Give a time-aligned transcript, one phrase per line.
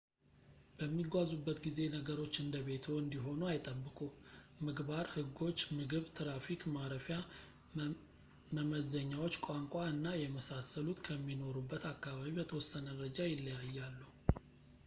[0.77, 3.97] በሚጓዙበት ጊዜ ነገሮች እንደ ቤትዎ እንዲሆኑ አይጠብቁ
[4.67, 7.19] ምግባር ሕጎች ምግብ ትራፊክ ማረፊያ
[8.57, 13.99] መመዘኛዎች ቋንቋ እና የመሳሰሉት ከሚኖሩበት አካባቢ በተወሰነ ደረጃ ይለያያሉ